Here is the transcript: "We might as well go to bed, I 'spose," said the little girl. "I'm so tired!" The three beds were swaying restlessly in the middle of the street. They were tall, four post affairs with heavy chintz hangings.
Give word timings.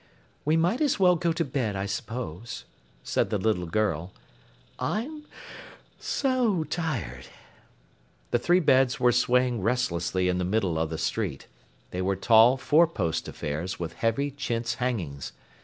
"We 0.45 0.57
might 0.57 0.81
as 0.81 0.99
well 0.99 1.15
go 1.15 1.31
to 1.31 1.45
bed, 1.45 1.75
I 1.75 1.85
'spose," 1.85 2.65
said 3.03 3.29
the 3.29 3.37
little 3.37 3.67
girl. 3.67 4.13
"I'm 4.79 5.27
so 5.99 6.63
tired!" 6.63 7.27
The 8.31 8.39
three 8.39 8.61
beds 8.61 8.99
were 8.99 9.11
swaying 9.11 9.61
restlessly 9.61 10.27
in 10.27 10.39
the 10.39 10.43
middle 10.43 10.79
of 10.79 10.89
the 10.89 10.97
street. 10.97 11.45
They 11.91 12.01
were 12.01 12.15
tall, 12.15 12.57
four 12.57 12.87
post 12.87 13.27
affairs 13.27 13.79
with 13.79 13.93
heavy 13.93 14.31
chintz 14.31 14.73
hangings. 14.81 15.33